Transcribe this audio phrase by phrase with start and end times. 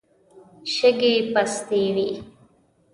[0.73, 2.07] شګې پستې وې.